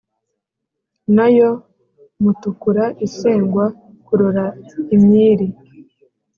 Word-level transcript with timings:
nayo 1.15 1.49
mutukura 2.21 2.85
isengwa 3.05 3.65
kurora 4.05 4.45
imyiri. 4.95 5.47